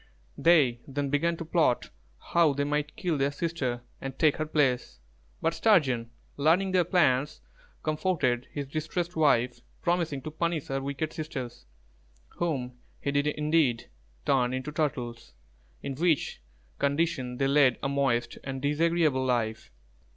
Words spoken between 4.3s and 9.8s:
her place; but Sturgeon, learning their plans, comforted his distressed wife,